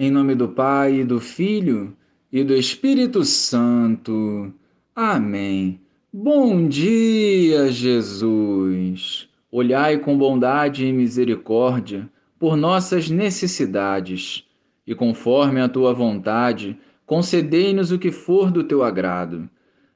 [0.00, 1.92] Em nome do Pai, do Filho
[2.32, 4.54] e do Espírito Santo.
[4.94, 5.80] Amém.
[6.12, 9.28] Bom dia, Jesus.
[9.50, 12.08] Olhai com bondade e misericórdia
[12.38, 14.44] por nossas necessidades
[14.86, 19.50] e, conforme a tua vontade, concedei-nos o que for do teu agrado.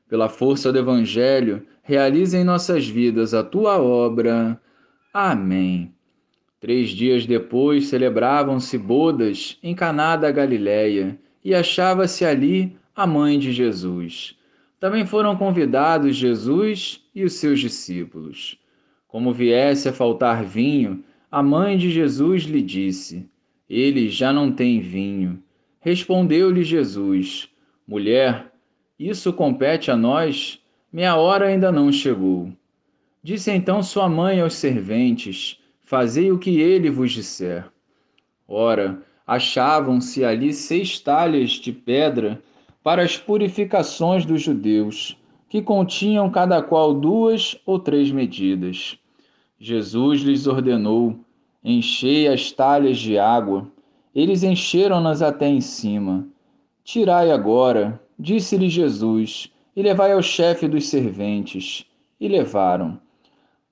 [0.08, 4.60] Pela força do Evangelho, realize em nossas vidas a tua obra.
[5.14, 5.94] Amém.
[6.62, 13.50] Três dias depois celebravam-se bodas em Caná da Galiléia e achava-se ali a mãe de
[13.50, 14.36] Jesus.
[14.79, 18.57] Também foram convidados Jesus e os seus discípulos.
[19.08, 23.29] Como viesse a faltar vinho, a mãe de Jesus lhe disse:
[23.68, 25.43] Ele já não tem vinho.
[25.80, 27.49] Respondeu-lhe Jesus:
[27.85, 28.52] Mulher,
[28.96, 32.52] isso compete a nós, minha hora ainda não chegou.
[33.20, 35.60] Disse então sua mãe aos serventes:
[35.92, 37.70] Fazei o que ele vos disser.
[38.48, 42.42] Ora, achavam-se ali seis talhas de pedra
[42.82, 45.18] para as purificações dos judeus,
[45.50, 48.98] que continham cada qual duas ou três medidas.
[49.60, 51.14] Jesus lhes ordenou:
[51.62, 53.68] Enchei as talhas de água.
[54.14, 56.27] Eles encheram-nas até em cima.
[56.82, 61.84] Tirai agora, disse-lhe Jesus, e levai ao chefe dos serventes.
[62.18, 62.98] E levaram.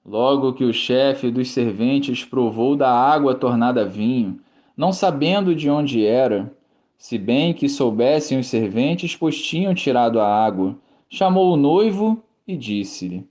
[0.04, 4.40] Logo que o chefe dos serventes provou da água tornada vinho,
[4.74, 6.50] não sabendo de onde era,
[6.96, 10.76] se bem que soubessem os serventes, pois tinham tirado a água,
[11.08, 13.26] chamou o noivo e disse-lhe: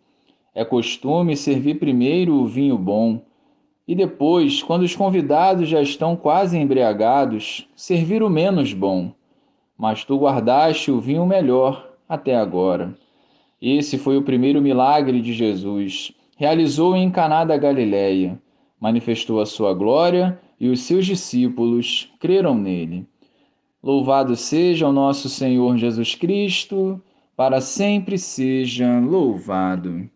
[0.54, 3.20] É costume servir primeiro o vinho bom,
[3.88, 9.12] e depois, quando os convidados já estão quase embriagados, servir o menos bom.
[9.76, 12.96] Mas tu guardaste o vinho melhor até agora.
[13.60, 18.42] Esse foi o primeiro milagre de Jesus realizou em Caná da Galiléia,
[18.80, 23.06] manifestou a sua glória e os seus discípulos creram nele.
[23.84, 27.02] Louvado seja o nosso Senhor Jesus Cristo,
[27.36, 30.10] para sempre seja louvado.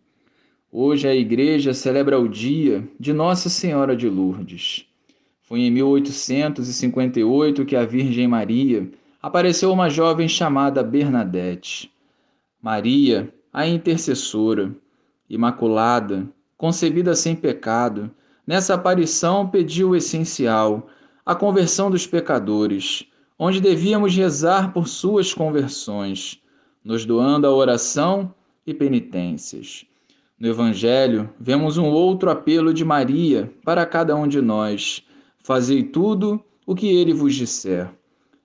[0.71, 4.85] Hoje a igreja celebra o dia de Nossa Senhora de Lourdes.
[5.41, 8.89] Foi em 1858 que a Virgem Maria
[9.21, 11.91] apareceu uma jovem chamada Bernadette.
[12.61, 14.73] Maria, a intercessora,
[15.33, 18.11] imaculada, concebida sem pecado,
[18.45, 20.87] nessa aparição pediu o essencial,
[21.25, 23.05] a conversão dos pecadores,
[23.37, 26.39] onde devíamos rezar por suas conversões,
[26.83, 28.33] nos doando a oração
[28.65, 29.85] e penitências.
[30.39, 35.03] No Evangelho, vemos um outro apelo de Maria para cada um de nós:
[35.43, 37.89] Fazei tudo o que ele vos disser.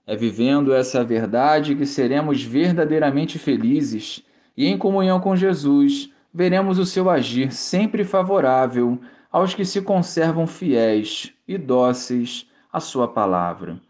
[0.07, 4.23] É vivendo essa verdade que seremos verdadeiramente felizes
[4.57, 8.99] e em comunhão com Jesus veremos o seu agir sempre favorável
[9.31, 13.81] aos que se conservam fiéis e dóceis à sua palavra.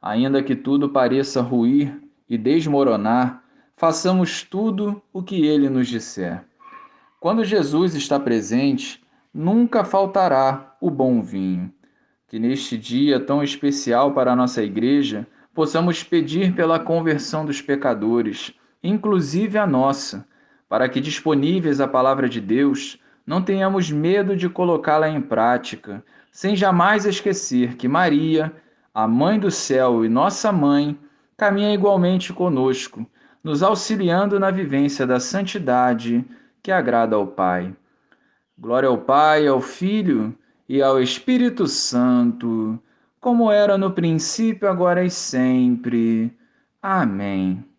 [0.00, 3.42] Ainda que tudo pareça ruir e desmoronar,
[3.76, 6.44] façamos tudo o que ele nos disser.
[7.18, 9.02] Quando Jesus está presente,
[9.32, 11.72] nunca faltará o bom vinho.
[12.26, 18.54] Que neste dia tão especial para a nossa igreja, possamos pedir pela conversão dos pecadores,
[18.82, 20.26] inclusive a nossa
[20.70, 26.54] para que, disponíveis à palavra de Deus, não tenhamos medo de colocá-la em prática, sem
[26.54, 28.52] jamais esquecer que Maria,
[28.94, 30.96] a Mãe do céu e nossa mãe,
[31.36, 33.04] caminha igualmente conosco,
[33.42, 36.24] nos auxiliando na vivência da santidade
[36.62, 37.74] que agrada ao Pai.
[38.56, 40.32] Glória ao Pai, ao Filho
[40.68, 42.78] e ao Espírito Santo,
[43.20, 46.32] como era no princípio, agora e sempre.
[46.80, 47.69] Amém.